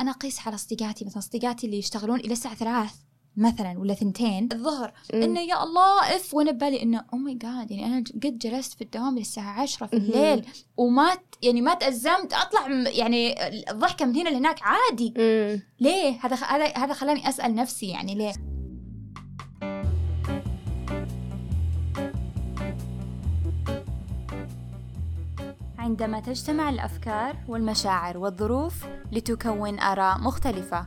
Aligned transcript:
أنا 0.00 0.10
أقيس 0.10 0.46
على 0.46 0.54
أصدقائي 0.54 1.06
مثلا 1.06 1.18
أصدقائي 1.18 1.56
اللي 1.64 1.78
يشتغلون 1.78 2.20
إلى 2.20 2.32
الساعة 2.32 2.54
ثلاث 2.54 2.94
مثلا 3.36 3.78
ولا 3.78 3.94
ثنتين 3.94 4.48
الظهر. 4.52 4.92
إنه 5.14 5.40
يا 5.40 5.62
الله 5.62 6.16
إف 6.16 6.34
وأنا 6.34 6.50
ببالي 6.50 6.82
إنه 6.82 7.04
oh 7.12 7.18
my 7.18 7.34
God 7.34 7.70
يعني 7.70 7.86
أنا 7.86 8.04
قد 8.24 8.38
جلست 8.38 8.74
في 8.74 8.84
الدوام 8.84 9.18
للساعه 9.18 9.60
10 9.62 9.86
في. 9.86 9.96
الليل 9.96 10.46
وما 10.76 11.18
يعني 11.42 11.60
ما 11.60 11.74
تأزمت 11.74 12.32
أطلع 12.32 12.68
يعني 12.88 13.34
الضحكة 13.70 14.04
من 14.04 14.16
هنا 14.16 14.28
لهناك 14.28 14.58
عادي 14.62 15.14
مم. 15.18 15.62
ليه 15.80 16.18
هذا 16.22 16.36
هذا 16.36 16.66
هذا 16.76 16.92
خلاني 16.92 17.28
أسأل 17.28 17.54
نفسي 17.54 17.86
يعني 17.86 18.14
ليه 18.14 18.32
عندما 25.86 26.20
تجتمع 26.20 26.68
الأفكار 26.68 27.36
والمشاعر 27.48 28.18
والظروف 28.18 28.86
لتكون 29.12 29.78
آراء 29.78 30.18
مختلفة. 30.18 30.86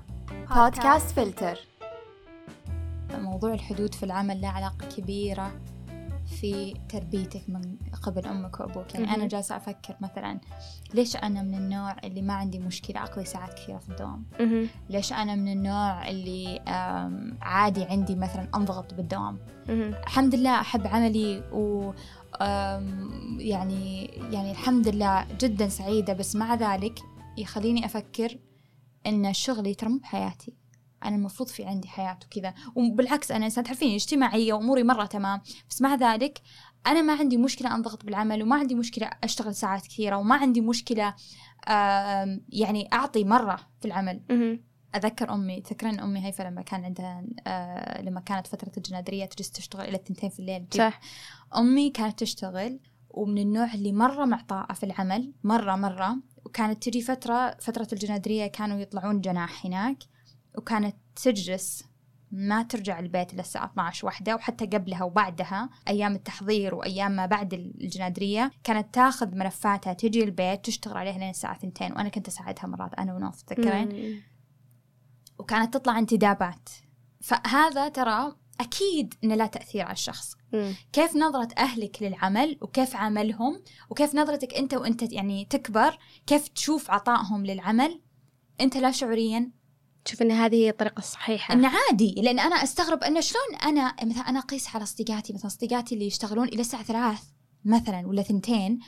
بودكاست 0.55 1.11
فلتر 1.11 1.59
موضوع 3.17 3.53
الحدود 3.53 3.93
في 3.93 4.03
العمل 4.03 4.41
له 4.41 4.47
علاقة 4.47 4.87
كبيرة 4.97 5.51
في 6.29 6.73
تربيتك 6.89 7.49
من 7.49 7.77
قبل 8.03 8.25
أمك 8.25 8.59
وأبوك 8.59 8.93
يعني 8.93 9.09
أنا 9.09 9.17
مهم. 9.17 9.27
جالسة 9.27 9.55
أفكر 9.55 9.95
مثلا 10.01 10.39
ليش 10.93 11.15
أنا 11.15 11.41
من 11.41 11.53
النوع 11.55 11.95
اللي 12.03 12.21
ما 12.21 12.33
عندي 12.33 12.59
مشكلة 12.59 13.03
أقضي 13.03 13.25
ساعات 13.25 13.53
كثيرة 13.53 13.77
في 13.77 13.89
الدوام. 13.89 14.25
ليش 14.89 15.13
أنا 15.13 15.35
من 15.35 15.51
النوع 15.51 16.09
اللي 16.09 16.59
عادي 17.41 17.83
عندي 17.83 18.15
مثلا 18.15 18.47
أنضغط 18.55 18.93
بالدوام. 18.93 19.37
الحمد 19.69 20.35
لله 20.35 20.59
أحب 20.61 20.87
عملي 20.87 21.43
و 21.51 21.91
يعني 23.39 24.05
يعني 24.05 24.51
الحمد 24.51 24.87
لله 24.87 25.25
جدا 25.39 25.67
سعيدة 25.69 26.13
بس 26.13 26.35
مع 26.35 26.55
ذلك 26.55 26.99
يخليني 27.37 27.85
أفكر 27.85 28.37
إن 29.07 29.33
شغلي 29.33 29.73
ترى 29.73 29.89
مو 29.89 29.97
بحياتي 29.97 30.53
أنا 31.05 31.15
المفروض 31.15 31.49
في 31.49 31.65
عندي 31.65 31.87
حياة 31.87 32.19
وكذا 32.25 32.53
وبالعكس 32.75 33.31
أنا 33.31 33.45
إنسان 33.45 33.63
تعرفين 33.63 33.93
اجتماعية 33.95 34.53
وأموري 34.53 34.83
مرة 34.83 35.05
تمام. 35.05 35.41
بس 35.69 35.81
مع 35.81 35.95
ذلك 35.95 36.41
أنا 36.87 37.01
ما 37.01 37.13
عندي 37.13 37.37
مشكلة 37.37 37.75
أنضغط 37.75 38.05
بالعمل 38.05 38.43
وما 38.43 38.55
عندي 38.55 38.75
مشكلة 38.75 39.09
أشتغل 39.23 39.55
ساعات 39.55 39.87
كثيرة 39.87 40.15
وما 40.17 40.35
عندي 40.35 40.61
مشكلة 40.61 41.15
آم، 41.67 42.45
يعني 42.49 42.89
أعطي 42.93 43.23
مرة 43.23 43.59
في 43.81 43.87
العمل. 43.87 44.21
مهم. 44.29 44.63
اتذكر 44.95 45.33
أمي 45.33 45.61
تذكرين 45.61 45.99
أمي 45.99 46.25
هيفا 46.25 46.43
لما 46.43 46.61
كان 46.61 46.85
عندها 46.85 47.23
آه 47.47 48.01
لما 48.01 48.19
كانت 48.19 48.47
فترة 48.47 48.71
الجنادرية 48.77 49.25
تجلس 49.25 49.51
تشتغل 49.51 49.87
إلى 49.87 49.97
الثنتين 49.97 50.29
في 50.29 50.39
الليل. 50.39 50.65
صح. 50.71 50.99
أمي 51.57 51.89
كانت 51.89 52.19
تشتغل 52.19 52.79
ومن 53.09 53.37
النوع 53.37 53.73
اللي 53.73 53.91
مرة 53.91 54.25
معطاءة 54.25 54.73
في 54.73 54.85
العمل 54.85 55.33
مرة 55.43 55.75
مرة. 55.75 56.17
وكانت 56.45 56.83
تجي 56.83 57.01
فترة 57.01 57.57
فترة 57.59 57.87
الجنادرية 57.93 58.47
كانوا 58.47 58.79
يطلعون 58.79 59.21
جناح 59.21 59.65
هناك. 59.65 59.97
وكانت 60.59 60.95
تجلس 61.23 61.83
ما 62.31 62.63
ترجع 62.63 62.99
البيت 62.99 63.33
إلا 63.33 63.41
الساعة 63.41 63.65
12 63.65 64.05
واحدة 64.05 64.35
وحتى 64.35 64.65
قبلها 64.65 65.03
وبعدها 65.03 65.69
أيام 65.87 66.15
التحضير 66.15 66.75
وأيام 66.75 67.11
ما 67.11 67.25
بعد 67.25 67.53
الجنادرية 67.53 68.51
كانت 68.63 68.93
تاخذ 68.93 69.35
ملفاتها 69.35 69.93
تجي 69.93 70.23
البيت 70.23 70.65
تشتغل 70.65 70.97
عليها 70.97 71.17
لين 71.17 71.29
الساعة 71.29 71.59
2 71.63 71.91
وأنا 71.91 72.09
كنت 72.09 72.27
أساعدها 72.27 72.67
مرات 72.67 72.93
أنا 72.93 73.13
ونوف 73.15 73.41
تذكرين. 73.41 74.21
وكانت 75.39 75.73
تطلع 75.73 75.99
انتدابات 75.99 76.69
فهذا 77.21 77.89
ترى 77.89 78.35
أكيد 78.59 79.13
إنه 79.23 79.35
لا 79.35 79.45
تأثير 79.45 79.81
على 79.81 79.93
الشخص 79.93 80.35
مم. 80.53 80.73
كيف 80.93 81.15
نظرة 81.15 81.47
أهلك 81.57 82.03
للعمل 82.03 82.57
وكيف 82.61 82.95
عملهم 82.95 83.61
وكيف 83.89 84.15
نظرتك 84.15 84.53
أنت 84.53 84.73
وأنت 84.73 85.13
يعني 85.13 85.45
تكبر 85.45 85.97
كيف 86.27 86.47
تشوف 86.47 86.91
عطائهم 86.91 87.45
للعمل 87.45 88.01
أنت 88.61 88.77
لا 88.77 88.91
شعوريا 88.91 89.51
تشوف 90.09 90.21
إن 90.21 90.31
هذه 90.31 90.55
هي 90.55 90.69
الطريقة 90.69 90.99
الصحيحة 90.99 91.53
إنه 91.53 91.67
عادي 91.67 92.15
لأن 92.17 92.39
أنا 92.39 92.55
أستغرب 92.55 93.03
أنه 93.03 93.19
شلون 93.19 93.55
أنا 93.63 93.95
مثلا 94.03 94.29
أنا 94.29 94.39
أقيس 94.39 94.75
على 94.75 94.83
أصدقائي 94.83 95.33
مثلا 95.33 95.47
أصدقائي 95.47 95.85
اللي 95.91 96.05
يشتغلون 96.05 96.47
إلى 96.47 96.61
الساعة 96.61 96.83
ثلاث 96.83 97.23
مثلا 97.65 98.07
ولا 98.07 98.21
ثنتين 98.21 98.79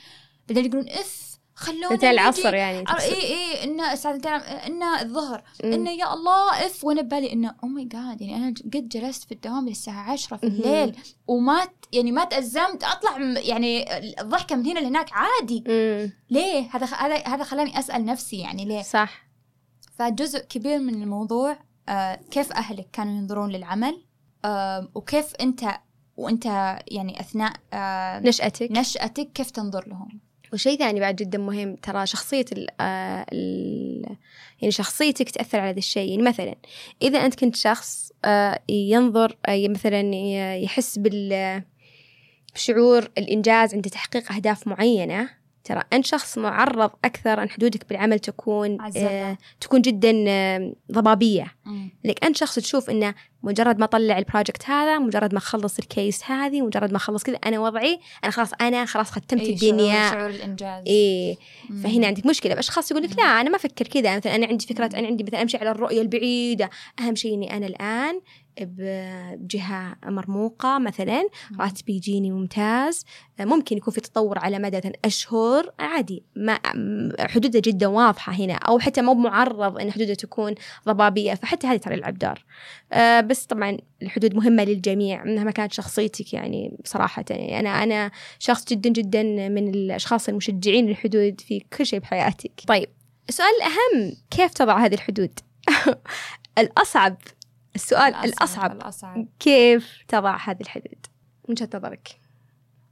بعدين 0.48 0.64
يقولون 0.64 0.88
إف 0.88 1.32
خلونا 1.54 1.88
ثنتين 1.88 2.10
العصر 2.10 2.54
يعني 2.54 2.78
اي. 2.78 3.12
اي 3.12 3.64
انه 3.64 3.92
الساعة 3.92 4.16
2 4.16 4.34
انه 4.40 5.02
الظهر. 5.02 5.42
انه 5.64 5.90
يا 5.90 6.14
الله 6.14 6.66
إف 6.66 6.84
وأنا 6.84 7.02
ببالي 7.02 7.32
انه 7.32 7.54
oh 7.62 7.68
my 7.68 7.84
God 7.84 8.20
يعني 8.20 8.36
أنا 8.36 8.54
قد 8.64 8.88
جلست 8.88 9.24
في 9.24 9.32
الدوام 9.32 9.68
للساعه 9.68 10.12
10 10.12 10.36
في. 10.36 10.46
الليل 10.46 10.96
وما 11.26 11.68
يعني 11.92 12.12
ما 12.12 12.24
تأزمت 12.24 12.84
أطلع 12.84 13.18
يعني 13.38 13.84
الضحكة 14.20 14.56
من 14.56 14.66
هنا 14.66 14.80
لهناك 14.80 15.10
عادي 15.12 15.64
مم. 15.68 16.12
ليه 16.30 16.68
هذا 16.72 16.86
هذا 17.26 17.44
خلاني 17.44 17.78
أسأل 17.78 18.04
نفسي 18.04 18.36
يعني 18.36 18.64
ليه 18.64 18.82
صح 18.82 19.31
فجزء 20.02 20.44
كبير 20.44 20.78
من 20.78 21.02
الموضوع 21.02 21.56
آه 21.88 22.20
كيف 22.30 22.52
أهلك 22.52 22.88
كانوا 22.92 23.18
ينظرون 23.18 23.50
للعمل 23.50 24.02
وكيف 24.94 25.34
أنت 25.40 25.64
وأنت 26.16 26.46
يعني 26.88 27.20
أثناء 27.20 27.52
آه 27.72 28.20
نشأتك. 28.20 28.68
نشأتك 28.70 29.32
كيف 29.32 29.50
تنظر 29.50 29.88
لهم؟ 29.88 30.20
وشيء 30.52 30.78
ثاني 30.78 31.00
بعد 31.00 31.16
جدا 31.16 31.38
مهم 31.38 31.76
ترى 31.76 32.06
شخصية 32.06 32.44
ال 32.52 32.66
آه، 32.80 33.26
ال 33.32 34.16
يعني 34.60 34.72
شخصيتك 34.72 35.30
تأثر 35.30 35.60
على 35.60 35.70
هذا 35.70 35.78
الشيء. 35.78 36.10
يعني 36.10 36.22
مثلا 36.22 36.54
إذا 37.02 37.18
أنت 37.18 37.34
كنت 37.34 37.56
شخص 37.56 38.12
آه، 38.24 38.58
ينظر 38.68 39.36
مثلا 39.48 40.00
يحس 40.56 40.98
بال 40.98 41.62
بشعور 42.54 43.08
الإنجاز 43.18 43.74
عند 43.74 43.88
تحقيق 43.88 44.32
أهداف 44.32 44.68
معينة 44.68 45.41
ترى 45.64 45.82
أنت 45.92 46.06
شخص 46.06 46.38
معرض 46.38 46.90
أكثر 47.04 47.42
أن 47.42 47.50
حدودك 47.50 47.88
بالعمل 47.88 48.18
تكون. 48.18 48.78
آه، 48.96 49.38
تكون 49.60 49.80
جدا 49.82 50.24
آه، 50.28 50.72
ضبابية. 50.92 51.54
لك 52.04 52.24
أنت 52.24 52.36
شخص 52.36 52.54
تشوف 52.54 52.90
إنه 52.90 53.14
مجرد 53.42 53.78
ما 53.78 53.84
أطلع 53.84 54.18
ال 54.18 54.25
project 54.25 54.70
هذا 54.70 54.98
مجرد 54.98 55.32
ما 55.32 55.38
أخلص 55.38 55.78
ال 55.78 55.87
case 55.87 56.24
هذه 56.24 56.60
مجرد 56.62 56.90
ما 56.90 56.96
أخلص 56.96 57.22
كذا 57.22 57.36
أنا 57.36 57.60
وضعي 57.60 58.00
أنا 58.24 58.32
خلاص 58.32 58.50
أنا 58.60 58.84
خلاص 58.84 59.10
ختمت 59.10 59.40
أي 59.40 59.52
الدنيا. 59.52 59.92
شعور, 59.92 60.12
شعور 60.12 60.30
الإنجاز. 60.30 60.84
إيه. 60.86 61.36
مم. 61.70 61.82
فهنا 61.82 62.06
عندك 62.06 62.26
مشكلة. 62.26 62.54
بأشخاص 62.54 62.90
يقول 62.90 63.02
لك 63.02 63.18
لا 63.18 63.24
أنا 63.24 63.50
ما 63.50 63.56
أفكر 63.56 63.86
كذا. 63.86 64.16
مثلا 64.16 64.34
أنا 64.34 64.46
عندي 64.46 64.66
فكرة 64.66 64.90
أنا 64.98 65.06
عندي 65.06 65.24
مثلا 65.24 65.42
أمشي 65.42 65.56
على 65.56 65.70
الرؤية 65.70 66.00
البعيدة. 66.00 66.70
أهم 67.00 67.14
شيء 67.14 67.34
إني 67.34 67.56
أنا 67.56 67.66
الآن 67.66 68.20
ب- 68.60 69.34
بجهة 69.38 69.96
مرموقة 70.04 70.78
مثلا. 70.78 71.28
راتبي 71.60 71.92
يجيني 71.96 72.30
ممتاز. 72.30 73.04
ممكن 73.40 73.76
يكون 73.76 73.94
في 73.94 74.00
تطور 74.00 74.38
على 74.38 74.58
مدى 74.58 74.92
أشهر. 75.04 75.72
عادي 75.78 76.22
ما 76.36 76.58
حدوده 77.20 77.60
جدا 77.64 77.86
واضحة 77.86 78.32
هنا 78.32 78.54
أو 78.54 78.78
حتى 78.78 79.02
مو 79.02 79.14
معرض 79.14 79.78
إن 79.78 79.92
حدوده 79.92 80.14
تكون 80.14 80.54
ضبابية 80.86 81.34
فحتى 81.34 81.66
هذه 81.66 81.76
ترى 81.76 81.94
يلعب 81.94 82.18
دور 82.18 82.44
آه، 82.92 83.20
بس 83.20 83.44
طبعا 83.46 83.76
الحدود 84.02 84.34
مهمة 84.34 84.64
للجميع 84.64 85.24
مهما 85.24 85.50
كانت 85.50 85.72
شخصيتك 85.72 86.34
يعني 86.34 86.76
بصراحه 86.84 87.24
يعني 87.30 87.60
أنا 87.60 87.82
أنا 87.82 88.10
شخص 88.38 88.64
جدا 88.64 88.90
جدا 88.90 89.22
من 89.48 89.68
الأشخاص 89.74 90.28
المشجعين 90.28 90.86
للحدود 90.86 91.40
في 91.40 91.60
كل 91.78 91.86
شيء 91.86 91.98
بحياتك. 91.98 92.50
طيب 92.66 92.88
السؤال 93.28 93.48
الأهم 93.58 94.16
كيف 94.30 94.52
تضع 94.54 94.84
هذه 94.84 94.94
الحدود؟ 94.94 95.38
الأصعب 96.58 97.16
السؤال 97.74 98.14
الأصعب 98.14 98.72
الأصعب. 98.72 99.26
كيف 99.40 100.04
تضع 100.08 100.36
هذه 100.36 100.60
الحدود؟ 100.60 101.06
من 101.48 101.52
وجهه 101.52 101.68
نظرك. 101.74 102.08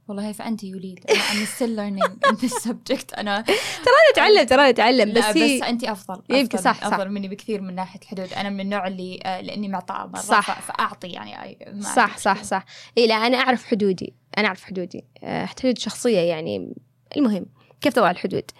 والله 0.07 0.31
فأنت 0.31 0.63
يوليد. 0.63 0.99
أنا 1.09 1.19
I'm 1.19 1.47
still 1.47 1.75
learning 1.77 2.29
in 2.29 2.35
this 2.35 2.63
subject. 2.63 3.17
أنا 3.17 3.37
أنا 3.87 4.11
أتعلم 4.13 4.43
ترى 4.43 4.69
أتعلم 4.69 5.09
لا 5.09 5.29
بس, 5.31 5.37
بس 5.37 5.61
أنت 5.61 5.83
أفضل 5.83 6.21
يمكن 6.29 6.57
أفضل- 6.57 6.61
صح، 6.61 6.81
صح. 6.81 6.87
أفضل 6.87 7.09
مني 7.09 7.27
بكثير 7.27 7.61
من 7.61 7.75
ناحية 7.75 7.99
الحدود 7.99 8.33
أنا 8.33 8.49
من 8.49 8.59
النوع 8.59 8.87
اللي 8.87 9.19
آه، 9.25 9.41
لأني 9.41 9.67
معطاء 9.67 10.07
مرة 10.07 10.19
صح. 10.19 10.61
فأعطي 10.61 11.07
يعني 11.07 11.57
صح 11.81 12.17
صح. 12.17 12.43
صح. 12.43 12.65
إيه 12.97 13.07
لا 13.07 13.15
أنا 13.15 13.37
أعرف 13.37 13.65
حدودي. 13.65 14.13
أنا 14.37 14.47
أعرف 14.47 14.63
حدودي. 14.63 15.03
آه، 15.23 15.45
حدود 15.45 15.77
شخصية 15.77 16.19
يعني. 16.19 16.73
المهم 17.17 17.45
كيف 17.81 17.93
تضع 17.93 18.11
الحدود؟ 18.11 18.51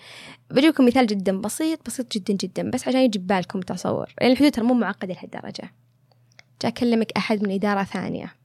بجيبكم 0.52 0.86
مثال 0.86 1.08
جدا 1.08 1.42
بسيط 1.42 1.86
بسيط 1.86 2.12
جدا 2.12 2.34
جدا 2.34 2.70
بس 2.70 2.88
عشان 2.88 3.00
يجي 3.02 3.20
ببالكم 3.20 3.60
تصور. 3.60 4.14
لأن 4.22 4.32
الحدود 4.32 4.52
ترى 4.52 4.66
مو 4.66 4.74
معقدة 4.74 5.14
لهالدرجة. 5.14 5.72
جاء 6.62 6.72
أكلمك 6.72 7.12
أحد 7.18 7.44
من 7.44 7.52
إدارة 7.54 7.84
ثانية. 7.84 8.36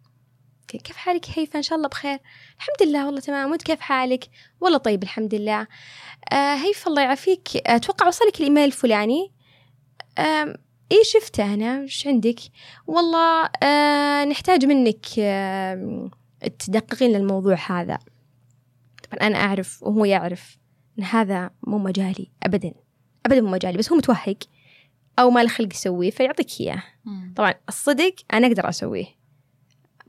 ك- 0.68 0.76
كيف 0.76 0.96
حالك 0.96 1.26
هيفا 1.38 1.56
إن 1.58 1.62
شاء 1.62 1.76
الله 1.78 1.88
بخير. 1.88 2.18
الحمد 2.56 2.88
لله 2.88 3.06
والله 3.06 3.20
تمام. 3.20 3.50
وأنت 3.50 3.62
كيف 3.62 3.80
حالك؟ 3.80 4.24
والله 4.60 4.78
طيب 4.78 5.02
الحمد 5.02 5.34
لله. 5.34 5.66
آه 6.32 6.54
هيفا 6.54 6.90
الله 6.90 7.02
يعافيك. 7.02 7.48
أتوقع 7.56 8.06
وصلك 8.06 8.40
الإيميل 8.40 8.64
الفلاني. 8.64 9.32
آم، 10.18 10.54
إيه 10.92 11.02
شفته 11.02 11.54
أنا. 11.54 11.80
إيش 11.80 12.06
عندك؟ 12.06 12.38
والله 12.86 13.48
آه 13.62 14.24
نحتاج 14.24 14.64
منك 14.64 15.06
آه 15.18 16.10
تدققين 16.58 17.12
للموضوع 17.12 17.56
هذا. 17.66 17.98
طبعا 19.10 19.26
أنا 19.26 19.38
أعرف 19.38 19.82
وهو 19.82 20.04
يعرف 20.04 20.58
إن 20.98 21.04
هذا 21.04 21.50
مو 21.66 21.78
مجالي 21.78 22.30
ابدا. 22.42 22.72
ابدا 23.26 23.40
مو 23.40 23.50
مجالي 23.50 23.78
بس 23.78 23.90
هو 23.92 23.96
متوهق. 23.98 24.38
أو 25.18 25.30
ما 25.30 25.40
له 25.40 25.48
خلق 25.48 25.72
يسويه 25.72 26.10
فيعطيك 26.10 26.60
إياه. 26.60 26.82
طبعا 27.36 27.54
الصدق 27.68 28.14
أنا 28.32 28.46
أقدر 28.46 28.68
أسويه. 28.68 29.06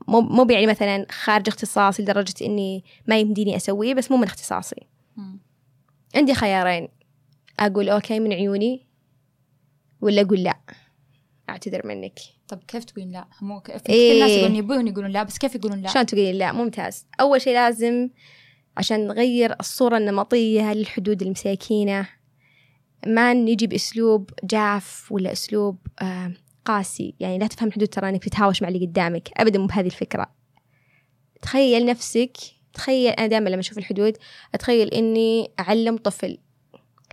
مو 0.08 0.20
مو 0.20 0.46
يعني 0.50 0.66
مثلا 0.66 1.06
خارج 1.10 1.48
اختصاصي 1.48 2.02
لدرجة 2.02 2.34
إني 2.42 2.84
ما 3.06 3.18
يمديني 3.18 3.56
أسويه 3.56 3.94
بس 3.94 4.10
مو 4.10 4.16
من 4.16 4.24
اختصاصي. 4.24 4.86
مم. 5.16 5.40
عندي 6.14 6.34
خيارين. 6.34 6.88
أقول 7.60 7.88
أوكي 7.88 8.20
من 8.20 8.32
عيوني 8.32 8.86
ولا 10.00 10.22
أقول 10.22 10.42
لا. 10.42 10.58
أعتذر 11.50 11.86
منك. 11.86 12.18
طب 12.48 12.58
كيف 12.68 12.84
تقولين 12.84 13.12
لا؟ 13.12 13.28
مو 13.40 13.60
ك... 13.60 13.76
في 13.76 13.88
إيه. 13.88 14.10
كثير 14.10 14.22
ناس 14.22 14.30
يقولون 14.30 14.56
يبون 14.56 14.88
يقولون 14.88 15.10
لا 15.10 15.22
بس 15.22 15.38
كيف 15.38 15.54
يقولون 15.54 15.80
لا؟ 15.80 15.88
شلون 15.88 16.06
تقولين 16.06 16.34
لا؟ 16.34 16.52
ممتاز. 16.52 17.06
أول 17.20 17.40
شيء 17.40 17.54
لازم 17.54 18.10
عشان 18.76 19.06
نغير 19.06 19.56
الصورة 19.60 19.96
النمطية 19.96 20.72
للحدود 20.72 21.22
المساكينة. 21.22 22.08
ما 23.06 23.34
نجي 23.34 23.66
بأسلوب 23.66 24.30
جاف 24.44 25.12
ولا 25.12 25.32
أسلوب 25.32 25.78
آه 26.02 26.32
قاسي. 26.64 27.14
يعني 27.20 27.38
لا 27.38 27.46
تفهم 27.46 27.68
الحدود 27.68 27.88
ترى 27.88 28.08
إنك 28.08 28.24
تتهاوش 28.24 28.62
مع 28.62 28.68
اللي 28.68 28.86
قدامك. 28.86 29.28
ابدا 29.36 29.58
مو 29.58 29.66
بهذه 29.66 29.86
الفكرة. 29.86 30.30
تخيل 31.42 31.86
نفسك 31.86 32.36
تخيل 32.74 33.12
أنا 33.12 33.26
دائما 33.26 33.48
لما 33.48 33.60
أشوف 33.60 33.78
الحدود 33.78 34.16
أتخيل 34.54 34.88
إني 34.88 35.50
أعلم 35.60 35.96
طفل. 35.96 36.38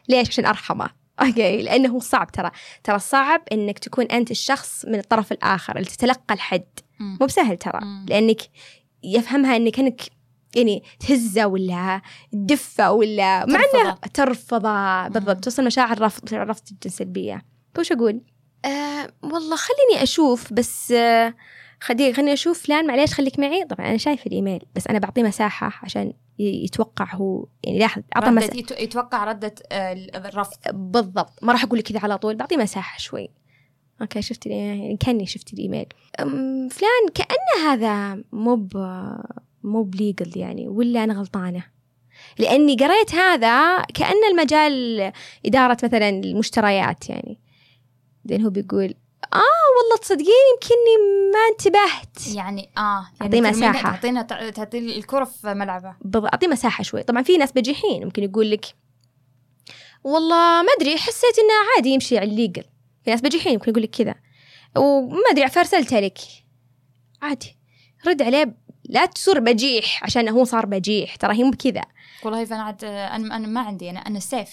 ليش؟ 0.09 0.27
عشان 0.27 0.45
أرحمه. 0.45 0.89
أوكي؟ 1.21 1.61
لأنه 1.61 1.99
صعب 1.99 2.31
ترى. 2.31 2.51
ترى 2.83 2.99
صعب 2.99 3.41
إنك 3.51 3.79
تكون 3.79 4.05
أنت 4.05 4.31
الشخص 4.31 4.85
من 4.85 4.99
الطرف 4.99 5.31
الآخر 5.31 5.75
اللي 5.75 5.89
تتلقى 5.89 6.33
الحد. 6.33 6.65
مو 6.99 7.25
بسهل 7.25 7.57
ترى. 7.57 7.79
لأنك 8.09 8.41
يفهمها 9.03 9.55
إنك 9.55 9.79
أنك 9.79 10.01
يعني 10.55 10.83
تهزه 10.99 11.47
ولا 11.47 12.01
تدفه 12.31 12.91
ولا 12.91 13.45
مع 13.45 13.59
انه 13.75 13.93
ترفضه. 14.13 15.07
بالضبط. 15.07 15.43
توصل 15.43 15.65
مشاعر 15.65 16.01
رفض 16.01 16.23
مشاعر 16.23 16.49
رفض 16.49 16.63
جدا 16.65 16.89
سلبيه 16.89 17.45
فوش 17.75 17.91
أقول؟ 17.91 18.21
آه 18.65 19.13
والله 19.23 19.55
خليني 19.55 20.03
أشوف 20.03 20.53
بس 20.53 20.91
آه 20.91 21.33
خليني 21.81 22.13
خليني 22.13 22.33
أشوف 22.33 22.63
فلان 22.63 22.87
معليش 22.87 23.13
خليك 23.13 23.39
معي. 23.39 23.65
طبعا 23.65 23.87
أنا 23.87 23.97
شايف 23.97 24.27
الإيميل 24.27 24.65
بس 24.75 24.87
أنا 24.87 24.99
بعطيه 24.99 25.23
مساحة 25.23 25.79
عشان 25.83 26.13
يتوقع 26.39 27.15
هو. 27.15 27.47
يعني 27.63 27.79
لاحظ 27.79 28.01
أعطى 28.15 28.31
مساحة. 28.31 28.57
يت- 28.57 28.79
يتوقع 28.79 29.23
ردة 29.23 29.55
آه، 29.71 29.93
الرفض. 30.15 30.57
بالضبط. 30.73 31.39
ما 31.43 31.53
راح 31.53 31.63
أقول 31.63 31.79
لك 31.79 31.87
كذا 31.87 31.99
على 31.99 32.17
طول. 32.17 32.35
بعطيه 32.35 32.57
مساحة 32.57 32.99
شوي. 32.99 33.29
okay 34.01 34.21
شفت 34.21 34.45
يعني 34.45 34.97
كأني 34.99 35.25
شفت 35.25 35.53
الإيميل. 35.53 35.85
فلان 36.71 37.09
كانه 37.13 37.71
هذا 37.73 38.23
مو 38.31 38.55
ب 38.55 38.71
مو 39.65 39.83
ب 39.83 39.92
legal 39.92 40.37
يعني 40.37 40.67
ولا 40.67 41.03
أنا 41.03 41.13
غلطانة. 41.13 41.63
لأني 42.39 42.75
قريت 42.75 43.15
هذا 43.15 43.81
كأن 43.81 44.23
المجال 44.31 45.11
إدارة 45.45 45.77
مثلا 45.83 46.09
المشتريات 46.09 47.09
يعني. 47.09 47.39
بعدين 48.25 48.45
هو 48.45 48.49
بيقول 48.49 48.95
آه 49.33 49.65
والله 49.77 49.97
تصدقين 50.01 50.27
يمكنني 50.53 50.97
ما 51.33 51.39
انتبهت. 51.51 52.35
يعني 52.35 52.69
آه 52.77 53.07
يعني 53.21 53.41
مساحة. 53.41 53.91
تعطينا 53.91 54.21
تعطي 54.51 54.77
الكرة 54.97 55.23
في 55.23 55.53
ملعبه. 55.53 55.95
بالضبط 56.01 56.25
أعطيه 56.25 56.47
مساحة 56.47 56.83
شوي. 56.83 57.03
طبعا 57.03 57.23
في 57.23 57.37
ناس 57.37 57.51
بجيحين 57.51 58.05
ممكن 58.05 58.23
يقول 58.23 58.51
لك 58.51 58.65
والله 60.03 60.61
ما 60.61 60.71
أدري 60.79 60.97
حسيت 60.97 61.39
إنه 61.39 61.53
عادي 61.75 61.89
يمشي 61.89 62.17
على 62.17 62.29
الليجل. 62.29 62.63
في 63.03 63.11
ناس 63.11 63.21
بجيحين 63.21 63.53
ممكن 63.53 63.71
يقول 63.71 63.83
لك 63.83 63.89
كذا. 63.89 64.15
وما 64.77 65.29
أدري 65.31 65.49
فارسلتها 65.49 66.01
لك. 66.01 66.17
عادي 67.21 67.57
رد 68.07 68.21
عليه 68.21 68.64
لا 68.89 69.05
تصير 69.05 69.39
بجيح 69.39 70.03
عشان 70.03 70.29
هو 70.29 70.43
صار 70.43 70.65
بجيح 70.65 71.15
ترى 71.15 71.37
هي 71.37 71.43
مو 71.43 71.51
بكذا. 71.51 71.81
والله 72.23 72.45
فانا 72.45 72.63
عاد 72.63 72.83
أنا 72.83 73.35
أنا 73.35 73.47
ما 73.47 73.61
عندي 73.61 73.89
أنا 73.89 73.99
أنا 73.99 74.19
سيف. 74.19 74.49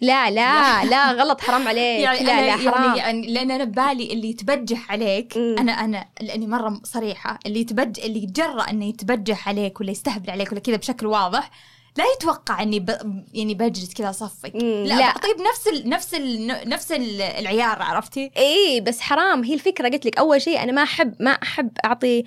لا 0.00 0.30
لا 0.30 0.84
لا. 0.84 1.12
غلط 1.22 1.40
حرام 1.40 1.68
عليك. 1.68 2.00
يعني 2.00 2.18
لا 2.24 2.46
لا 2.46 2.56
حرام. 2.70 2.84
يعني, 2.84 2.98
يعني 2.98 3.26
لأن 3.32 3.50
أنا 3.50 3.64
ببالي 3.64 4.12
اللي 4.12 4.30
يتبجح 4.30 4.92
عليك 4.92 5.36
مم. 5.36 5.56
أنا 5.58 5.72
أنا 5.72 6.08
لأني 6.20 6.46
مرة 6.46 6.80
صريحة 6.84 7.38
اللي 7.46 7.60
يتبج 7.60 8.00
اللي 8.00 8.22
يتجرأ 8.22 8.70
إنه 8.70 8.84
يتبجح 8.84 9.48
عليك 9.48 9.80
ولا 9.80 9.90
يستهبل 9.90 10.30
عليك 10.30 10.52
ولا 10.52 10.60
كذا 10.60 10.76
بشكل 10.76 11.06
واضح 11.06 11.50
لا 11.98 12.04
يتوقع 12.16 12.62
إني 12.62 12.80
ب... 12.80 12.90
يعني 13.34 13.54
بجلس 13.54 13.94
كذا 13.94 14.10
اصفك 14.10 14.54
مم، 14.54 14.60
لا, 14.84 14.94
لا. 14.94 15.00
بعطيه 15.06 15.32
بنفس 15.38 15.68
ال... 15.68 15.88
نفس 15.88 16.14
ال... 16.14 16.46
نفس 16.68 16.92
ال- 16.92 17.22
العيار 17.22 17.82
عرفتي؟ 17.82 18.30
إيه 18.36 18.80
بس 18.80 19.00
حرام. 19.00 19.44
هي 19.44 19.54
الفكرة 19.54 19.88
قلت 19.88 20.06
لك 20.06 20.18
أول 20.18 20.42
شيء 20.42 20.62
أنا 20.62 20.72
ما 20.72 20.82
أحب 20.82 21.14
ما 21.20 21.30
أحب 21.30 21.70
أعطي 21.84 22.24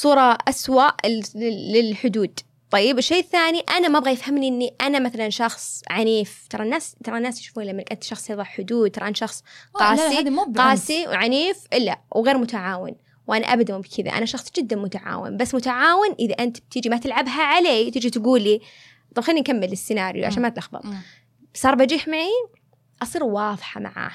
صورة 0.00 0.38
أسوأ 0.48 0.90
للحدود. 1.34 2.40
طيب 2.70 2.98
الشيء 2.98 3.18
الثاني 3.18 3.60
أنا 3.60 3.88
ما 3.88 3.98
أبغى 3.98 4.12
يفهمني 4.12 4.48
إني 4.48 4.74
أنا 4.80 4.98
مثلا 4.98 5.30
شخص 5.30 5.82
عنيف. 5.90 6.46
ترى 6.50 6.62
الناس 6.62 6.96
ترى 7.04 7.16
الناس 7.16 7.40
يشوفون 7.40 7.64
لما 7.64 7.84
أنت 7.92 8.04
شخص 8.04 8.30
يضع 8.30 8.44
حدود 8.44 8.90
ترى 8.90 9.08
انت 9.08 9.16
شخص 9.16 9.42
لا، 9.80 9.94
لا، 9.94 10.06
قاسي. 10.06 10.56
قاسي 10.56 11.06
وعنيف 11.08 11.66
إلا 11.72 12.00
وغير 12.12 12.38
متعاون. 12.38 12.96
وأنا 13.26 13.46
ابدا 13.46 13.74
مو 13.74 13.80
بكذا. 13.80 14.10
أنا 14.10 14.26
شخص 14.26 14.50
جدا 14.56 14.76
متعاون. 14.76 15.36
بس 15.36 15.54
متعاون 15.54 16.14
إذا 16.18 16.34
أنت 16.34 16.58
بتيجي 16.58 16.88
ما 16.88 16.96
تلعبها 16.96 17.42
علي 17.42 17.90
تيجي 17.90 18.10
تقولي 18.10 18.60
طب 19.14 19.22
خليني 19.22 19.40
نكمل 19.40 19.72
السيناريو 19.72 20.26
عشان 20.26 20.42
ما 20.42 20.48
تلخبط. 20.48 20.84
صار 21.54 21.74
بجيح 21.74 22.08
معي 22.08 22.30
أصير 23.02 23.24
واضحة 23.24 23.80
معاه. 23.80 24.12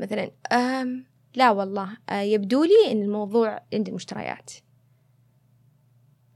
مثلا 0.00 0.30
أم 0.52 1.06
لا 1.34 1.50
والله. 1.50 1.88
أه 2.10 2.20
يبدو 2.20 2.64
لي 2.64 2.92
إن 2.92 3.02
الموضوع 3.02 3.60
عند 3.74 3.88
المشتريات 3.88 4.50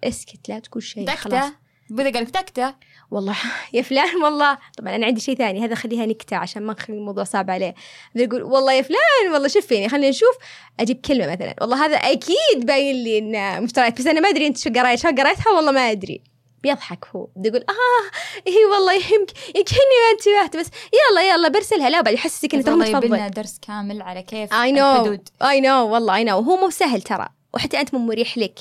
اسكت 0.05 0.49
لا 0.49 0.59
تقول 0.59 0.83
شيء 0.83 1.11
خلاص. 1.11 1.53
بدأ 1.91 2.11
قال 2.11 2.23
لك 2.23 2.31
دكتة 2.31 2.75
والله 3.11 3.37
يا 3.75 3.83
فلان 3.83 4.23
والله. 4.23 4.59
طبعا 4.79 4.97
أنا 4.97 5.07
عندي 5.07 5.21
شيء 5.21 5.37
ثاني 5.37 5.65
هذا 5.65 5.75
خليها 5.75 6.07
نكتة 6.07 6.37
عشان 6.37 6.63
ما 6.63 6.73
نخلي 6.73 6.97
الموضوع 6.97 7.25
صعب 7.25 7.51
عليه. 7.51 7.75
بدي 8.15 8.25
أقول 8.25 8.43
والله 8.43 8.73
يا 8.73 8.83
فلان 8.83 9.33
والله 9.33 9.49
شوف 9.49 9.67
فيني 9.67 9.89
خلينا 9.89 10.09
نشوف. 10.09 10.37
أجيب 10.81 11.01
كلمة 11.01 11.33
مثلا 11.33 11.55
والله 11.61 11.85
هذا 11.87 11.97
أكيد 11.97 12.67
باين 12.67 13.05
لي 13.05 13.19
إنه 13.19 13.61
مشتريات 13.61 13.99
بس 13.99 14.07
أنا 14.07 14.21
ما 14.21 14.29
أدري 14.29 14.47
أنت 14.47 14.59
شو 14.59 14.71
قريت 14.71 14.99
شو 14.99 15.09
قريتها 15.09 15.53
والله 15.57 15.73
ما 15.73 15.91
أدري. 15.91 16.23
بيضحك 16.63 17.07
هو. 17.17 17.29
بدي 17.37 17.49
أقول 17.49 17.61
آه 17.61 18.17
إيه 18.47 18.67
والله 18.73 18.95
يمكن 18.95 19.35
يمكنني 19.57 19.99
ما 20.03 20.11
انتبهت 20.13 20.57
بس 20.57 20.71
يلا 20.93 21.31
يلا 21.31 21.49
برسلها 21.49 21.91
لا 21.91 22.01
بعد 22.01 22.15
يحسسك 22.15 22.55
إنه 22.55 22.63
ترى 22.63 22.75
متفضل. 22.75 23.07
لنا 23.07 23.29
درس 23.29 23.59
كامل 23.63 24.03
على 24.03 24.23
كيف 24.23 24.55
I 24.55 24.73
know 24.73 25.19
اي 25.43 25.61
نو 25.61 25.89
والله 25.89 26.15
اي 26.15 26.25
نو 26.25 26.39
هو 26.39 26.57
مو 26.57 26.71
سهل 26.71 27.03
ترى. 27.03 27.29
وحتى 27.55 27.81
أنت 27.81 27.95
مو 27.95 28.01
مريح 28.07 28.39
لك. 28.39 28.59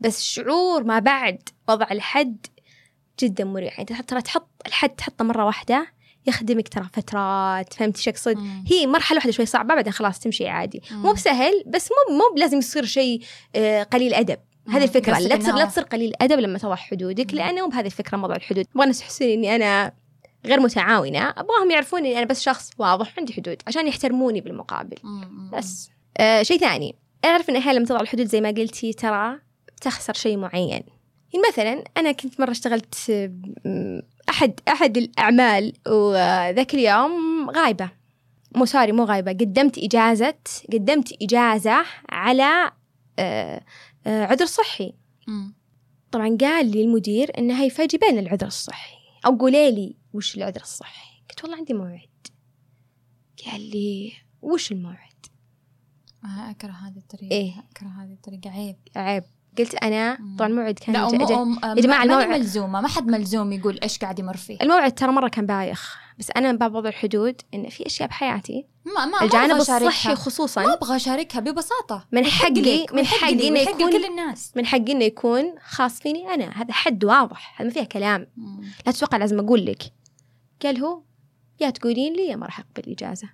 بس 0.00 0.22
شعور 0.22 0.84
ما 0.84 0.98
بعد 0.98 1.48
وضع 1.68 1.86
الحد 1.90 2.46
جدا 3.20 3.44
مريح. 3.44 3.78
يعني 3.78 4.02
ترى 4.02 4.22
تحط 4.22 4.48
الحد 4.66 4.90
تحطه 4.90 5.24
مرة 5.24 5.44
واحدة 5.44 5.86
يخدمك 6.26 6.68
ترى 6.68 6.86
فترات. 6.92 7.74
فهمتي 7.74 8.02
شو 8.02 8.10
أقصد. 8.10 8.38
هي 8.66 8.86
مرحلة 8.86 9.16
واحدة 9.16 9.32
شوي 9.32 9.46
صعبة 9.46 9.74
بعدين 9.74 9.92
خلاص 9.92 10.18
تمشي 10.18 10.48
عادي. 10.48 10.82
مم. 10.90 11.02
مو 11.02 11.12
بسهل 11.12 11.64
بس 11.66 11.88
مو 11.90 12.16
مو 12.16 12.34
بلازم 12.34 12.58
يصير 12.58 12.84
شيء 12.84 13.22
آه، 13.54 13.82
قليل 13.82 14.14
أدب. 14.14 14.38
هذه 14.68 14.84
الفكرة 14.84 15.18
لا 15.18 15.36
تصير 15.36 15.54
لا 15.54 15.64
تصير 15.64 15.84
قليل 15.84 16.12
ادب 16.20 16.38
لما 16.38 16.58
تضع 16.58 16.74
حدودك. 16.74 17.34
لأنه 17.34 17.68
بهذه 17.68 17.86
الفكرة 17.86 18.16
موضوع 18.16 18.36
الحدود. 18.36 18.66
أبغى 18.74 18.82
الناس 18.82 19.00
يحسون 19.00 19.28
إني 19.28 19.56
أنا 19.56 19.92
غير 20.46 20.60
متعاونة 20.60 21.28
أبغاهم 21.30 21.70
يعرفون 21.70 22.00
إني 22.00 22.18
أنا 22.18 22.26
بس 22.26 22.42
شخص 22.42 22.70
واضح 22.78 23.18
عندي 23.18 23.32
حدود 23.32 23.56
عشان 23.66 23.88
يحترموني 23.88 24.40
بالمقابل. 24.40 24.96
بس. 25.52 25.90
آه 26.16 26.42
شيء 26.42 26.58
ثاني. 26.58 26.94
أعرف 27.24 27.50
إن 27.50 27.56
أحيانا 27.56 27.78
لما 27.78 27.86
تضع 27.86 28.00
الحدود 28.00 28.26
زي 28.26 28.40
ما 28.40 28.48
قلتي 28.48 28.92
ترى 28.92 29.38
بتخسر 29.76 30.14
شيء 30.14 30.36
معين. 30.36 30.82
يعني 31.32 31.44
مثلا 31.48 31.84
أنا 31.96 32.12
كنت 32.12 32.40
مرة 32.40 32.50
اشتغلت 32.50 32.94
آه، 33.66 34.02
أحد 34.28 34.60
أحد 34.68 34.96
الأعمال 34.96 35.72
وذاك 35.86 36.74
اليوم 36.74 37.50
غايبة. 37.50 37.90
مو 38.54 38.64
سوري 38.64 38.92
مو 38.92 39.04
غايبة. 39.04 39.32
قدمت 39.32 39.78
إجازة 39.78 40.34
قدمت 40.72 41.22
إجازة 41.22 41.84
على 42.10 42.70
آه 43.18 43.60
عذر 44.06 44.46
صحي. 44.46 44.94
مم. 45.28 45.54
طبعا 46.12 46.36
قال 46.40 46.70
لي 46.70 46.82
المدير 46.84 47.38
انه 47.38 47.62
هي 47.62 47.70
فجيبين 47.70 48.18
العذر 48.18 48.46
الصحي. 48.46 48.96
أو 49.26 49.36
قولي 49.36 49.70
لي 49.70 49.96
وش 50.12 50.36
العذر 50.36 50.60
الصحي؟ 50.60 51.22
قلت 51.30 51.42
والله 51.42 51.56
عندي 51.56 51.74
موعد. 51.74 52.08
قال 53.46 53.60
لي 53.70 54.12
وش 54.42 54.72
الموعد؟ 54.72 55.26
آه، 56.24 56.50
أكره 56.50 56.70
هذه 56.70 56.98
الطريقة. 56.98 57.32
إيه؟ 57.32 57.64
أكره 57.70 57.88
هذه 57.88 58.12
الطريقة. 58.12 58.50
عيب. 58.50 58.76
عيب. 58.96 59.24
قلت 59.58 59.74
أنا. 59.74 60.18
طبعا 60.38 60.48
الموعد 60.48 60.74
كان 60.78 60.94
لا 60.94 61.00
يا 61.00 61.74
جماعة 61.74 61.98
ما 61.98 62.02
الموعد- 62.04 62.28
ملزومة؟ 62.28 62.80
ما 62.80 62.88
حد 62.88 63.06
ملزوم 63.06 63.52
يقول 63.52 63.78
إيش 63.82 63.98
قاعد 63.98 64.18
يمر 64.18 64.36
فيه. 64.36 64.58
الموعد 64.62 64.92
ترى 64.94 65.12
مرة 65.12 65.28
كان 65.28 65.46
بايخ 65.46 65.98
بس 66.18 66.30
أنا 66.36 66.52
من 66.52 66.58
باب 66.58 66.74
وضع 66.74 66.88
الحدود 66.88 67.40
إن 67.54 67.68
في 67.68 67.86
أشياء 67.86 68.08
بحياتي 68.08 68.66
ما 68.96 69.06
ما 69.06 69.22
الجانب 69.22 69.50
ما. 69.50 69.56
الصحي 69.56 70.08
ما 70.08 70.14
خصوصا 70.14 70.72
أبغى 70.74 70.96
أشاركها 70.96 71.40
ببساطة. 71.40 72.06
من 72.12 72.24
حقي 72.24 72.86
من 72.92 73.06
حقي 73.06 73.48
إنه 73.48 73.58
يكون 73.60 73.88
لكل 73.88 74.04
الناس. 74.04 74.52
من 74.56 74.66
حقي 74.66 74.92
إنه 74.92 75.04
يكون 75.04 75.54
خاص 75.64 76.00
فيني 76.00 76.34
أنا. 76.34 76.50
هذا 76.62 76.72
حد 76.72 77.04
واضح 77.04 77.60
هذا 77.60 77.68
ما 77.68 77.74
فيها 77.74 77.84
كلام. 77.84 78.26
مم. 78.36 78.62
لا 78.86 78.92
تتوقع 78.92 79.16
لازم 79.18 79.38
أقول 79.38 79.66
لك. 79.66 79.82
قال 80.62 80.78
هو 80.84 81.02
يا 81.60 81.70
تقولين 81.70 82.12
لي 82.12 82.26
يا 82.26 82.36
ما 82.36 82.46
راح 82.46 82.60
أقبل 82.60 82.82
الإجازة. 82.86 83.28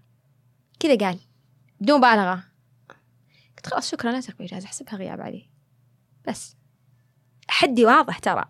كذا 0.80 0.96
قال 1.06 1.18
بدون 1.80 1.98
مبالغة. 1.98 2.44
قلت 3.56 3.66
خلاص 3.66 3.90
شكرا 3.90 4.12
لا 4.12 4.20
تقبل 4.20 4.44
إجازة 4.44 4.66
أحسبها 4.66 4.94
غياب 4.96 5.20
علي. 5.20 5.48
بس. 6.28 6.56
حدي 7.48 7.84
واضح 7.84 8.18
ترى. 8.18 8.44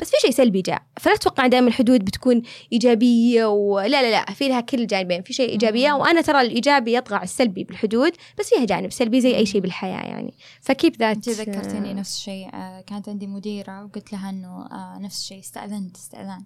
بس 0.00 0.10
في 0.10 0.16
شيء 0.22 0.30
سلبي 0.30 0.62
جاء. 0.62 0.82
فلا 1.00 1.16
تتوقع 1.16 1.46
دائما 1.46 1.68
الحدود 1.68 2.04
بتكون 2.04 2.42
إيجابية 2.72 3.46
ولا 3.46 4.02
لا 4.02 4.10
لا 4.10 4.32
في 4.32 4.48
لها 4.48 4.60
كل 4.60 4.80
الجانبين 4.80 5.22
في 5.22 5.32
شيء 5.32 5.48
إيجابية. 5.48 5.92
وأنا 5.92 6.20
ترى 6.20 6.40
الإيجابي 6.40 6.96
يطغى 6.96 7.16
على 7.16 7.24
السلبي 7.24 7.64
بالحدود 7.64 8.12
بس 8.38 8.48
فيها 8.48 8.64
جانب 8.64 8.92
سلبي 8.92 9.20
زي 9.20 9.36
أي 9.36 9.46
شيء 9.46 9.60
بالحياة 9.60 10.06
يعني. 10.06 10.34
فكيف 10.60 10.98
ذات 10.98 11.28
ذكرتني 11.28 11.94
نفس 11.94 12.16
الشيء 12.16 12.54
آه، 12.54 12.80
كانت 12.80 13.08
عندي 13.08 13.26
مديرة 13.26 13.84
وقلت 13.84 14.12
لها 14.12 14.30
إنه 14.30 14.66
آه، 14.66 14.98
نفس 14.98 15.18
الشيء 15.18 15.40
استأذنت 15.40 15.96
استأذان 15.96 16.44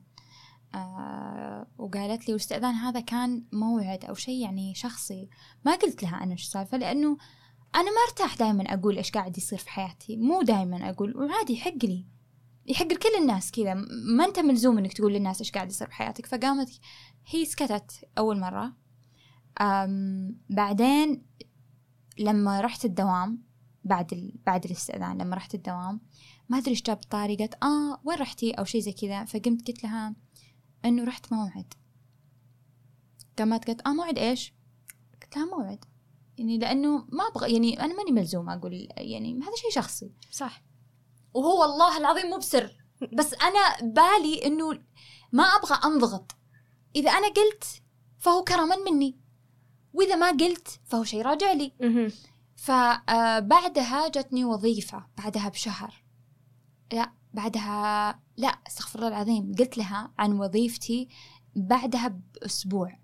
آه 0.75 1.67
وقالت 1.79 2.29
لي 2.29 2.35
والاستئذان 2.35 2.75
هذا 2.75 3.01
كان 3.01 3.45
موعد 3.53 4.05
أو 4.05 4.15
شيء 4.15 4.43
يعني 4.43 4.75
شخصي. 4.75 5.29
ما 5.65 5.75
قلت 5.75 6.03
لها 6.03 6.23
أنا 6.23 6.37
شو 6.37 6.45
السالفة 6.45 6.79
لأنه 6.79 7.17
أنا 7.75 7.91
ما 7.91 8.01
أرتاح 8.09 8.37
دائما 8.37 8.75
أقول 8.75 8.97
إيش 8.97 9.11
قاعد 9.11 9.39
يصير 9.39 9.59
في 9.59 9.71
حياتي 9.71 10.17
مو 10.17 10.43
دائما 10.43 10.91
أقول 10.91 11.17
وعادي 11.17 11.53
يحق 11.53 11.85
لي. 11.85 12.07
يحق 12.67 12.87
لكل 12.87 13.09
الناس 13.21 13.51
كذا. 13.51 13.75
ما 14.17 14.25
أنت 14.25 14.39
ملزوم 14.39 14.79
إنك 14.79 14.93
تقول 14.93 15.13
للناس 15.13 15.41
إيش 15.41 15.53
قاعد 15.53 15.71
يصير 15.71 15.89
في 15.89 15.95
حياتك. 15.95 16.27
فقامت 16.27 16.81
هي 17.27 17.45
سكتت 17.45 18.05
أول 18.19 18.41
مرة. 18.41 18.73
أم 19.61 20.41
بعدين 20.51 21.27
لما 22.19 22.61
رحت 22.61 22.85
الدوام 22.85 23.43
بعد 23.85 24.13
ال... 24.13 24.35
بعد 24.47 24.65
الاستئذان 24.65 25.19
لما 25.19 25.37
رحت 25.37 25.55
الدوام 25.55 26.01
ما 26.49 26.59
أدري 26.59 26.71
إيش 26.71 26.83
جاب 26.83 26.97
طاري 26.97 27.37
قالت 27.37 27.55
آه 27.63 28.01
وين 28.05 28.19
رحتي؟ 28.19 28.51
أو 28.51 28.65
شيء 28.65 28.81
زي 28.81 28.93
كذا. 28.93 29.25
فقمت 29.25 29.69
قلت 29.69 29.85
لها 29.85 30.15
إنه 30.85 31.05
رحت 31.05 31.33
موعد. 31.33 31.75
قامت 33.39 33.65
قالت 33.65 33.87
آه 33.87 33.93
موعد 33.93 34.19
إيش؟ 34.19 34.55
قلت 35.23 35.37
لها 35.37 35.47
موعد. 35.47 35.85
يعني 36.43 36.59
لأنه 36.59 37.07
ما 37.09 37.25
أبغى 37.29 37.53
يعني 37.53 37.81
أنا 37.81 37.95
ماني 37.95 38.13
ملزومة 38.13 38.55
أقول 38.55 38.89
يعني 38.97 39.41
هذا 39.43 39.57
شيء 39.57 39.71
شخصي. 39.71 40.13
صح. 40.31 40.63
وهو 41.35 41.61
والله 41.61 41.99
العظيم 41.99 42.27
مو 42.31 42.37
بسر. 42.37 42.77
بس 43.13 43.35
أنا 43.35 43.93
بالي 43.93 44.47
إنه 44.47 44.83
ما 45.33 45.43
أبغى 45.43 45.79
أنضغط. 45.85 46.37
إذا 46.97 47.11
أنا 47.11 47.27
قلت 47.29 47.65
فهو 48.19 48.45
كرما 48.45 48.77
مني. 48.77 49.21
وإذا 49.93 50.17
ما 50.17 50.31
قلت 50.31 50.81
فهو 50.85 51.05
شيء 51.05 51.23
راجع 51.23 51.53
لي. 51.53 51.73
فبعدها 52.57 54.09
جتني 54.09 54.45
وظيفة 54.45 55.07
بعدها 55.19 55.49
بشهر. 55.49 56.05
لا 56.93 57.13
بعدها 57.35 58.21
لا 58.37 58.49
استغفر 58.49 58.99
الله 58.99 59.09
العظيم 59.09 59.55
قلت 59.59 59.79
لها 59.79 60.13
عن 60.19 60.33
وظيفتي 60.33 61.09
بعدها 61.57 62.09
بأسبوع. 62.09 62.99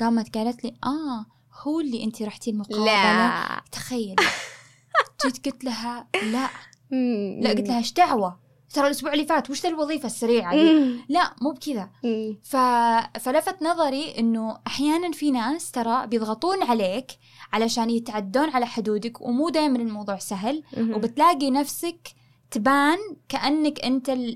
قامت 0.00 0.38
قالت 0.38 0.64
لي 0.64 0.76
آه 0.84 1.26
هو 1.62 1.80
اللي 1.80 2.04
أنت 2.04 2.22
رحتي 2.22 2.50
المقابلة؟ 2.50 2.84
لا. 2.84 3.62
تخيل 3.72 4.16
جيت 5.24 5.46
قلت 5.46 5.64
لها 5.64 6.06
لا. 6.14 6.48
لا 7.40 7.50
قلت 7.50 7.68
لها 7.68 7.78
إيش 7.78 7.92
دعوة؟ 7.92 8.42
ترى 8.74 8.86
الأسبوع 8.86 9.12
اللي 9.12 9.26
فات 9.26 9.50
وش 9.50 9.62
ذا 9.62 9.68
الوظيفة 9.68 10.06
السريعة 10.06 10.54
دي؟ 10.56 10.96
لا 11.08 11.34
مو 11.40 11.50
بكذا. 11.50 11.90
ف... 12.42 12.56
فلفت 13.20 13.62
نظري 13.62 14.18
إنه 14.18 14.58
أحيانا 14.66 15.12
في 15.12 15.30
ناس 15.30 15.70
ترى 15.70 16.06
بيضغطون 16.06 16.62
عليك 16.62 17.06
علشان 17.52 17.90
يتعدون 17.90 18.50
على 18.50 18.66
حدودك 18.66 19.20
ومو 19.20 19.48
دائما 19.48 19.78
الموضوع 19.78 20.18
سهل. 20.18 20.62
وبتلاقي 20.78 21.50
نفسك 21.50 22.08
تبان 22.50 22.98
كأنك 23.28 23.84
أنت 23.84 24.08
ال... 24.08 24.34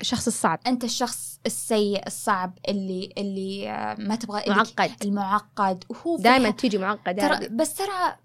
الشخص 0.00 0.26
الصعب. 0.26 0.60
أنت 0.66 0.84
الشخص 0.84 1.40
السيء 1.46 2.06
الصعب 2.06 2.58
اللي 2.68 3.12
اللي 3.18 3.70
آه، 3.70 3.96
ما 3.98 4.16
تبغى 4.16 4.42
معقد. 4.48 4.90
المعقد. 5.04 5.84
وهو 5.88 6.16
دائما 6.16 6.50
تيجي 6.50 6.78
معقدة 6.78 7.28
ترى 7.28 7.48
بس 7.48 7.74
ترى 7.74 8.16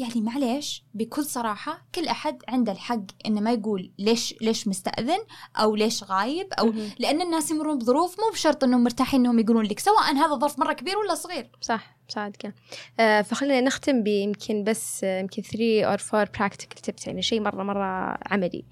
يعني 0.00 0.20
معليش 0.20 0.84
بكل 0.94 1.24
صراحة 1.24 1.86
كل 1.94 2.08
أحد 2.08 2.42
عنده 2.48 2.72
الحق 2.72 3.02
إنه 3.26 3.40
ما 3.40 3.52
يقول 3.52 3.90
ليش 3.98 4.34
ليش 4.40 4.68
مستأذن 4.68 5.18
أو 5.56 5.76
ليش 5.76 6.04
غايب 6.04 6.52
أو. 6.58 6.72
لأن 6.98 7.20
الناس 7.20 7.50
يمرون 7.50 7.78
بظروف 7.78 8.20
مو 8.20 8.30
بشرط 8.32 8.64
إنهم 8.64 8.84
مرتاحين 8.84 9.20
إنهم 9.20 9.38
يقولون 9.38 9.64
لك 9.64 9.78
سواء 9.78 10.14
هذا 10.14 10.34
ظرف 10.34 10.58
مرة 10.58 10.72
كبير 10.72 10.98
ولا 10.98 11.14
صغير. 11.14 11.50
صح 11.60 11.96
صادقة. 12.08 12.52
آه 13.00 13.22
فخلينا 13.22 13.60
نختم 13.60 14.02
بيمكن 14.02 14.64
بس 14.64 15.04
آه، 15.04 15.20
يمكن 15.20 15.42
3 15.42 15.84
or 15.84 15.98
4 16.14 16.26
practical 16.38 16.90
tips 16.90 17.06
يعني 17.06 17.22
شيء 17.22 17.40
مرة 17.40 17.62
مرة 17.62 18.18
عملي. 18.26 18.64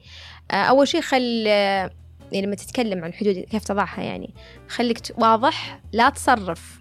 آه 0.50 0.54
أول 0.54 0.88
شيء 0.88 1.00
خل 1.00 1.44
آه، 1.46 1.90
يعني 2.32 2.46
لما 2.46 2.56
تتكلم 2.56 3.04
عن 3.04 3.12
حدود 3.12 3.34
كيف 3.34 3.64
تضعها 3.64 4.02
يعني 4.02 4.34
خليك 4.68 4.98
واضح 5.18 5.80
لا 5.92 6.10
تصرف. 6.10 6.80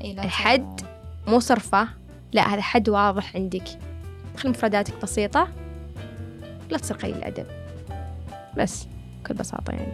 إيه 0.00 0.14
لا 0.14 0.24
الحد 0.24 0.80
مو 1.26 1.40
صرفة 1.40 1.88
لا 2.32 2.54
هذا 2.54 2.62
حد 2.62 2.88
واضح 2.88 3.36
عندك. 3.36 3.68
خلي 4.36 4.50
مفرداتك 4.50 5.02
بسيطة 5.02 5.48
لا 6.70 6.78
تصير 6.78 6.96
قليل 6.96 7.16
الأدب. 7.16 7.46
بس 8.56 8.86
بكل 9.20 9.34
بساطة 9.34 9.70
يعني. 9.72 9.92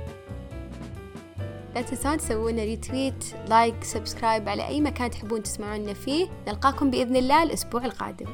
لا 1.75 1.83
تنسون 1.83 2.17
تسوون 2.17 2.57
retweet 2.57 3.25
like 3.49 3.85
subscribe 3.85 4.49
على 4.49 4.67
أي 4.69 4.81
مكان 4.81 5.11
تحبون 5.11 5.43
تسمعونا 5.43 5.95
فيه. 5.95 6.29
نلقاكم 6.49 6.91
بإذن 6.91 7.17
الله 7.17 7.43
الأسبوع 7.43 7.85
القادم. 7.85 8.27